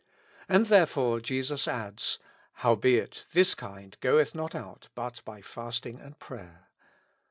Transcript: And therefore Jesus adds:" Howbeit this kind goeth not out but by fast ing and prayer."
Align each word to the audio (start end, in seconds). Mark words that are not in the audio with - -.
And 0.49 0.65
therefore 0.65 1.19
Jesus 1.19 1.67
adds:" 1.67 2.17
Howbeit 2.63 3.27
this 3.33 3.53
kind 3.53 3.95
goeth 3.99 4.33
not 4.33 4.55
out 4.55 4.87
but 4.95 5.23
by 5.25 5.43
fast 5.43 5.85
ing 5.85 5.99
and 5.99 6.17
prayer." 6.17 6.69